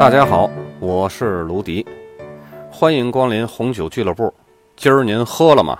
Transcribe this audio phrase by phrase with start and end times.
[0.00, 0.50] 大家好，
[0.80, 1.86] 我是卢迪，
[2.70, 4.32] 欢迎光临红酒俱乐部。
[4.74, 5.78] 今儿您喝了吗？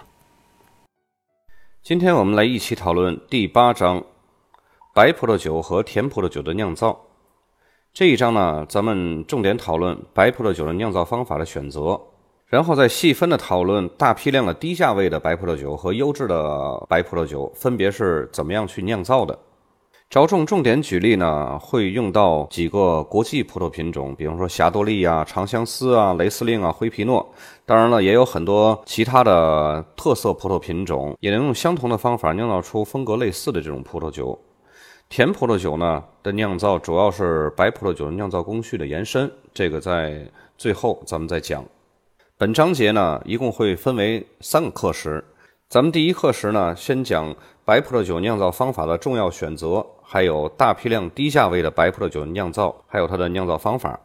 [1.83, 4.05] 今天我们来一起讨论第八章：
[4.93, 7.01] 白葡萄酒和甜葡萄酒的酿造。
[7.95, 11.99] 这一章呢，咱们重点讨论白葡萄酒的酿造方法的选择，
[12.45, 19.39] 然后再细分的讨论大批量的低价位的白葡萄酒和优质的白葡萄酒分别是怎么样去酿造的。
[20.11, 27.33] 着重重点举例呢，会用到几个国际葡萄品种，比方说霞多丽啊、长相思啊、雷司令啊、灰皮诺。
[27.65, 34.37] 当然了，也有很多其他的特色葡萄品种，也能用相同的方法酿造出风格类似的这种葡萄酒。
[35.09, 40.27] 甜葡萄酒呢的酿造主要是白葡萄酒的酿造工序的延伸，这个在
[40.59, 41.65] 最后咱们再讲。
[42.37, 45.25] 本章节呢一共会分为三个课时，
[45.71, 47.33] 咱们第一课时呢先讲
[47.65, 54.01] 白葡萄酒酿造方法的重要选择，还有大批量低价位的白葡萄酒酿造，还有它的酿造方法。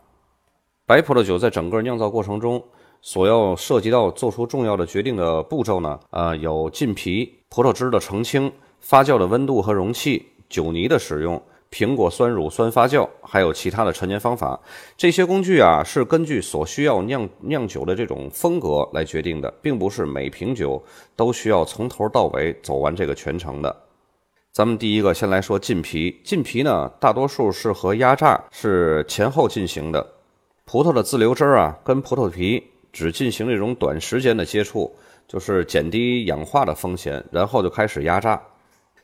[0.86, 2.64] 白葡萄酒在整个酿造过程中
[3.02, 10.24] 所要涉及到做出重要的决定的步骤呢，呃，有浸皮、葡萄汁的澄清、发酵的温度和容器。
[10.48, 11.42] 酒泥的使用、
[11.76, 14.58] 苹果酸乳酸发酵，还有其他的陈年方法，
[14.96, 20.82] 这些工具啊是根据所需要酿酿酒的这种风格来决定的，并不是每瓶酒
[21.18, 23.76] 都需要从头到尾走完这个全程的。
[24.54, 30.14] 咱们第一个先来说浸皮，浸皮呢大多数是和压榨是前后进行的，
[30.64, 34.96] 葡萄的自流汁儿啊跟葡萄皮只进行这种短时间的接触，
[35.28, 38.42] 就是减低氧化的风险，然后就开始压榨。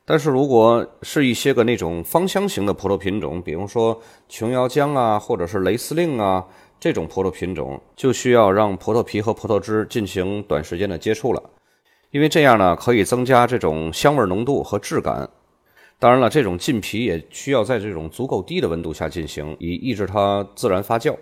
[0.04, 6.46] 但是如果是一些个那种芳香型的葡萄品种，比如说琼瑶浆啊，或者是雷司令啊
[6.80, 11.42] 这种葡萄品种，就需要让葡萄皮和葡萄汁进行短时间的接触了，
[12.10, 15.30] 因为这样呢可以增加这种香味浓度和质感。
[16.00, 21.16] 当然了，这种浸皮也需要在这种足够低的温度下进行，以抑制它自然发酵。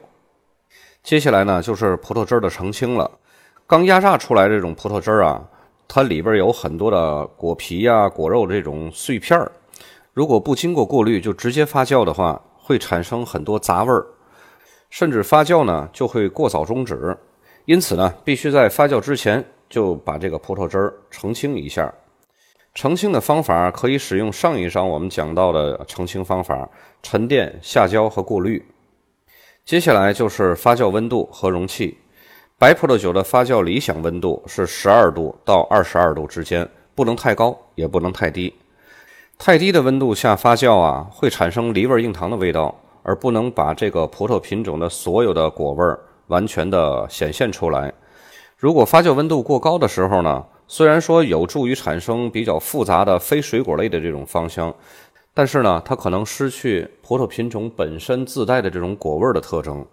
[1.03, 3.19] 接下来呢就是葡萄汁的澄清了，
[3.67, 5.49] 刚压榨出来这种葡萄汁啊。
[5.91, 9.51] 它里边有很多的果皮呀、果肉这种碎片儿，
[10.13, 14.05] 如果不经过过滤就直接发酵的话，会产生很多杂味儿，
[14.91, 17.17] 甚至发酵呢就会过早终止。
[17.65, 21.91] 因此呢，必须在发酵之前就把这个葡萄汁儿澄清一下。
[22.75, 26.69] 澄清的方法可以使用上一章我们讲到的澄清方法：
[27.01, 28.63] 沉淀、下胶和过滤。
[29.65, 31.97] 接下来就是发酵温度和容器。
[32.59, 38.53] 白葡萄酒的发酵理想温度是十二度到二十二度之间，不能太高，也不能太低。
[39.37, 45.85] 太低的温度下发酵啊，会产生梨味硬糖的味道，而不能把这个葡萄品种的所有的果味
[46.27, 47.93] 完全的显现出来。
[48.57, 54.75] 如果发酵温度过高的时候呢，虽然说有助于产生比较复杂的非水果类的这种芳香，
[55.33, 59.87] 但是呢，它可能失去葡萄品种本身自带的这种果味的特征。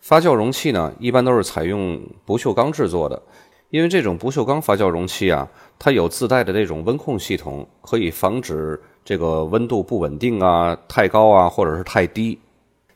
[0.00, 3.20] 发酵容器呢，一般都是采用不锈钢制作的，
[3.68, 5.46] 因为这种不锈钢发酵容器啊，
[5.78, 12.38] 它有自带的这种温控系统，可以防止这个温度不稳定啊、太高啊，或者是太低。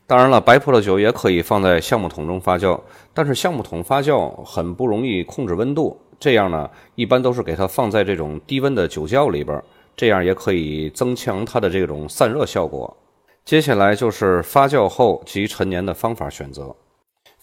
[0.07, 2.79] 当然了，白葡萄酒也可以放在橡木桶中发酵，
[3.13, 9.63] 但是橡木桶发酵很不容易控制温度，这样呢，一般都是给它放在这种低温的酒窖里边，
[9.95, 12.95] 这样也可以增强它的这种散热效果。
[13.43, 16.75] 接下来就是发酵后及陈年的方法选择。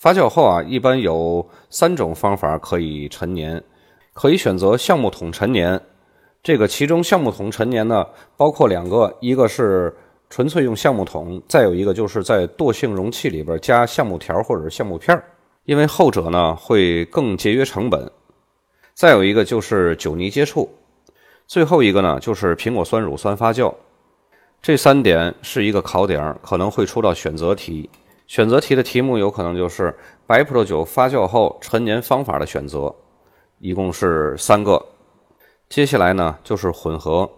[0.02, 3.62] 发酵后啊，一般有三种方法可以陈年，
[4.12, 5.80] 可以选择橡木桶陈年。
[6.42, 8.04] 这个其中橡木桶陈年呢，
[8.36, 9.94] 包括两个，一个是
[10.28, 15.22] 纯粹用橡木桶，再有一个就是在惰性容器里边加橡木条或者橡木片儿，
[15.66, 18.10] 因为后者呢会更节约成本。
[18.94, 20.68] 再有一个就是酒泥接触，
[21.46, 23.72] 最后一个呢就是苹果酸乳酸发酵。
[24.60, 27.88] 这三点是一个考点，可能会出到选择题。
[28.32, 29.94] 选择题的题目有可能就是
[30.26, 32.94] 白葡萄酒发酵后陈年方法的选择，
[33.58, 34.82] 一共是三个。
[35.68, 37.30] 接下来呢就是混合，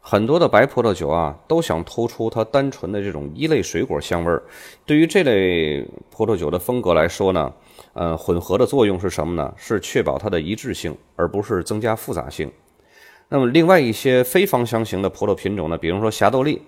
[0.00, 4.42] 很多的白葡萄酒啊都想突出它单纯的这种一类水果香味儿。
[4.86, 7.52] 对于这类葡萄酒的风格来说呢，
[7.92, 9.52] 呃，混合的作用是什么呢？
[9.58, 12.50] 是确保它的一致性，而不是增加复杂性。
[13.28, 16.62] 那么另外一些非芳香型的葡萄品种呢，比如说霞多丽。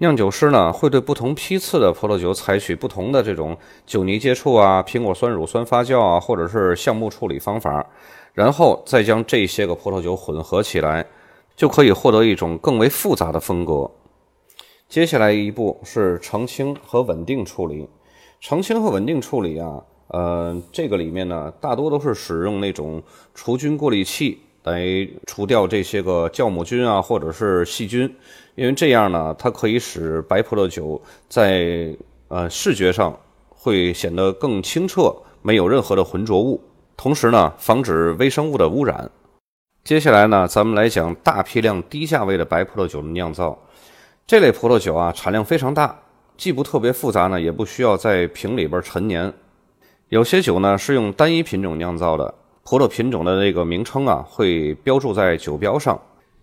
[0.00, 7.84] 酿酒师呢会对不同批次的葡萄酒采取不同的这种酒泥接触啊、苹果酸乳酸发酵啊，或者是橡木处理方法，
[8.32, 11.04] 然后再将这些个葡萄酒混合起来，
[11.56, 13.90] 就可以获得一种更为复杂的风格。
[14.88, 17.88] 接下来一步是澄清和稳定处理。
[18.40, 23.02] 澄清和稳定处理啊，呃，这个里面呢大多都是使用那种
[23.34, 24.38] 除菌过滤器。
[24.64, 28.12] 来除掉这些个酵母菌啊，或者是细菌，
[28.54, 31.96] 因为这样呢，它可以使白葡萄酒在
[32.28, 33.18] 呃视觉上
[33.48, 36.60] 会显得更清澈，没有任何的浑浊物，
[36.96, 39.10] 同时呢，防止微生物的污染。
[39.84, 43.58] 接下来呢，咱们来讲大批量低价位的白葡萄酒的酿造。
[44.26, 45.98] 这类葡萄酒啊，产量非常大，
[46.36, 49.32] 既不特别复杂呢，也不需要在瓶里边陈年。
[50.10, 52.34] 有些酒呢是用单一品种酿造的，
[52.70, 55.98] 葡萄品种的那个名称啊会标注在酒标上。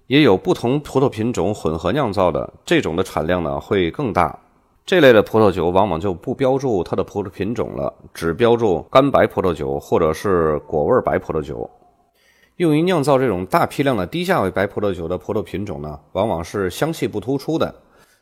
[0.07, 4.35] 也有不同葡萄品种混合酿造的，这种的产量呢会更大。
[4.87, 11.69] 这类的葡萄酒往往就不标注它的葡萄品种了，只标注干白葡萄酒或者是果味白葡萄酒。
[12.55, 17.71] 用于酿造这种大批量的低价位白葡萄酒的葡萄品种呢，往往是香气不突出的。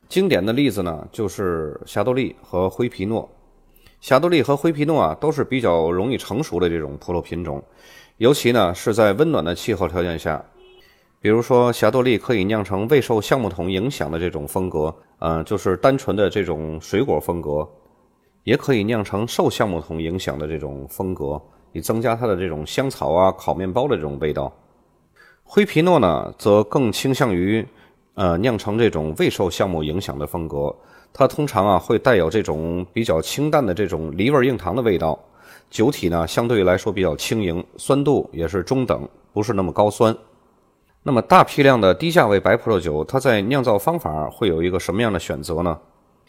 [0.09, 3.29] 经典的例子呢，就是霞多丽和灰皮诺。
[4.03, 7.63] 霞多丽和灰皮诺啊，都是比较容易成熟的这种葡萄品种，
[8.17, 10.43] 尤其呢是在温暖的气候条件下。
[11.21, 17.65] 比如说，霞多丽可以酿成未受橡木桶影响的这种风格，呃，就是单纯的这种水果风格；
[18.43, 21.41] 也可以酿成受橡木桶影响的这种风格，
[21.71, 24.51] 以增加它的这种香草啊、烤面包的这种味道。
[25.43, 27.65] 灰皮诺呢，则更倾向于，
[28.15, 30.75] 呃，酿成这种未受橡木影响的风格。
[31.13, 35.17] 它通常啊，会带有这种比较清淡的这种梨味硬糖的味道，
[35.69, 40.15] 酒体呢，相对来说比较轻盈，酸度也是中等，不是那么高酸。
[41.03, 45.77] 那么大批量的低价位白葡萄酒，它在酿造方法会有一个什么样的选择呢？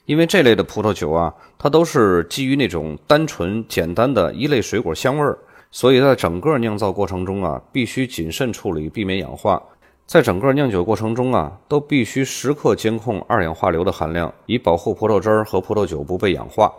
[0.04, 5.38] 因为这类的葡萄酒啊，它都是基于那种单纯简单的一类水果香味儿，
[5.70, 9.62] 所以在整个酿造过程中啊，必须谨慎处理，避免氧化。
[10.06, 16.72] 在整个酿酒过程中啊，都必须时刻监控二氧化硫的含量，以保护葡萄汁儿和葡萄酒不被氧化。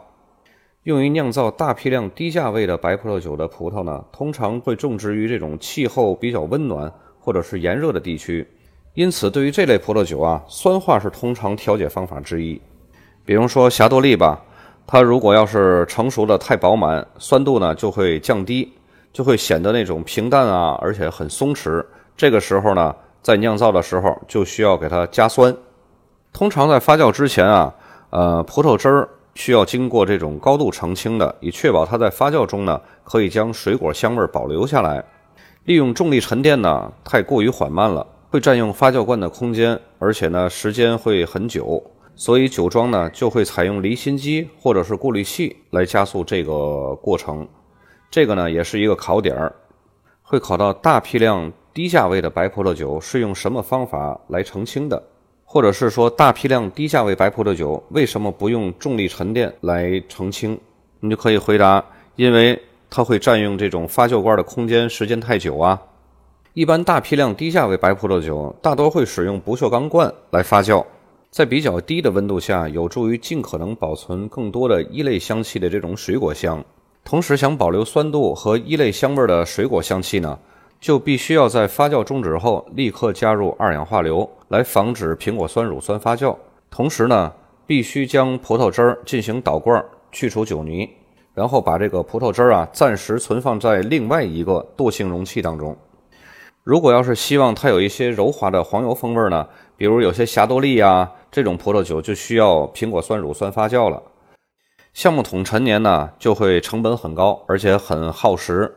[0.84, 6.92] 用于酿造大批量低价位的白葡萄酒的葡萄呢，通常会种植于这种气候比较温暖。
[7.18, 8.48] 或者是炎热的地区，
[8.94, 12.62] 因此对于这类葡萄酒啊，酸化是通常调节方法之一。
[13.26, 14.40] 比如说霞多丽吧，
[14.86, 18.72] 它如果要是成熟的太饱满，酸度呢就会降低，
[19.12, 21.84] 就会显得那种平淡啊，而且很松弛。
[22.16, 22.96] 这个时候呢，
[23.26, 25.58] 在酿造的时候就需要给它加酸。
[26.32, 27.74] 通常在发酵之前啊，
[28.12, 35.04] 呃，葡萄汁儿需要经过这种高度澄清的，以确保它在发酵中呢可以将水果香味保留下来。
[35.64, 41.84] 利用重力沉淀呢，太过于缓慢了，会占用发酵罐的空间，而且呢，时间会很久。
[42.16, 47.48] 所以酒庄呢，就会采用离心机或者是过滤器来加速这个过程。
[48.12, 49.56] 这个呢，也是一个考点儿，
[50.22, 55.04] 会考到大批量低价位的白葡萄酒是用什么方法来澄清的，
[55.44, 60.58] 或者是说大批量低价位白葡萄酒为什么不用重力沉淀来澄清？
[61.02, 61.86] 你就可以回答，
[62.16, 62.58] 因为。
[62.88, 65.82] 它会占用这种发酵罐的空间时间太久啊。
[66.54, 70.86] 一般大批量低价位白葡萄酒大多会使用不锈钢罐来发酵，
[71.30, 76.64] 在比较低的温度下，有助于尽可能保存更多的一类香气的这种水果香。
[77.04, 80.40] 同时，想保留酸度和一类香味的水果香气呢，
[80.86, 86.38] 就必须要在发酵终止后立刻加入二氧化硫，来防止苹果酸乳酸发酵。
[86.70, 87.34] 同时呢，
[87.66, 90.88] 必须将葡萄汁儿进行倒罐，去除酒泥。
[91.34, 95.76] 然后把这个葡萄汁儿啊暂时存放在另外一个惰性容器当中。
[96.64, 104.04] 如果要是希望它有一些柔滑的黄油风味呢，比如有些霞多丽啊这种葡萄酒就需要苹果酸乳酸发酵了。
[104.94, 108.72] 橡木桶陈年呢就会成本很高，而且很耗时。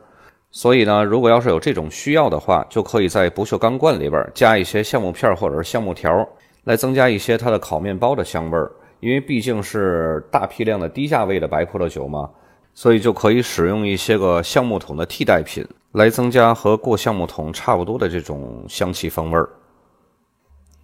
[0.51, 6.27] 所以呢，如果要是有这种需要的话，就可以在不锈钢罐里边加一些橡木片或者是橡木条，
[6.63, 8.71] 来增加一些它的烤面包的香味儿。
[8.99, 12.29] 因为毕竟是大批量的低价位的白葡萄酒嘛。
[12.71, 19.49] 所以就可以使用一些个橡木桶的替代品，来增加和过橡木桶差不多的这种香气风味儿。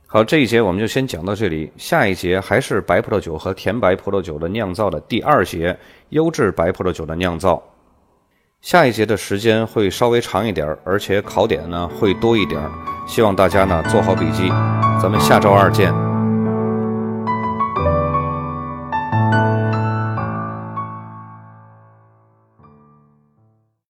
[0.06, 5.78] 好，这一节我们就先讲到这里，下一节还是白葡萄酒和甜白葡萄酒的酿造的第二节，
[6.10, 7.64] 优质白葡萄酒的酿造。
[8.66, 12.60] 下一节的时间会稍微长一点，而且考点呢会多一点，
[13.08, 14.50] 希望大家呢做好笔记。
[15.00, 16.05] 咱们下周二见。